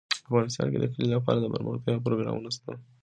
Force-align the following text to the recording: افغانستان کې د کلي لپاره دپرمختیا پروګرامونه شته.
افغانستان 0.29 0.67
کې 0.71 0.77
د 0.79 0.85
کلي 0.93 1.07
لپاره 1.15 1.37
دپرمختیا 1.39 2.03
پروګرامونه 2.05 2.49
شته. 2.55 2.71